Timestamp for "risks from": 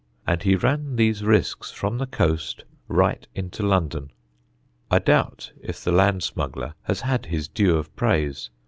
1.23-1.99